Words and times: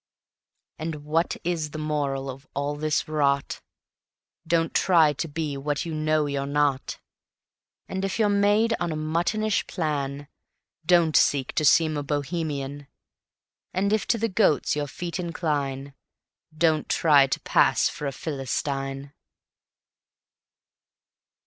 And 0.79 1.03
what 1.05 1.37
is 1.43 1.69
the 1.69 1.77
moral 1.77 2.27
of 2.27 2.47
all 2.55 2.75
this 2.75 3.07
rot? 3.07 3.61
Don't 4.47 4.73
try 4.73 5.13
to 5.13 5.27
be 5.27 5.55
what 5.57 5.85
you 5.85 5.93
know 5.93 6.25
you're 6.25 6.47
not. 6.47 6.97
And 7.87 8.03
if 8.03 8.17
you're 8.17 8.27
made 8.27 8.73
on 8.79 8.91
a 8.91 8.95
muttonish 8.95 9.67
plan, 9.67 10.27
Don't 10.87 11.15
seek 11.15 11.53
to 11.53 11.63
seem 11.65 11.97
a 11.97 12.01
Bohemian; 12.01 12.87
And 13.75 13.93
if 13.93 14.07
to 14.07 14.17
the 14.17 14.27
goats 14.27 14.75
your 14.75 14.87
feet 14.87 15.19
incline, 15.19 15.93
Don't 16.57 16.89
try 16.89 17.27
to 17.27 17.39
pass 17.41 17.87
for 17.87 18.07
a 18.07 18.11
Philistine. 18.11 19.13